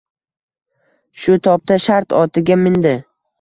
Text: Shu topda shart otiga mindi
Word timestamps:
Shu 1.25 1.35
topda 1.49 1.77
shart 1.85 2.17
otiga 2.23 2.59
mindi 2.65 2.97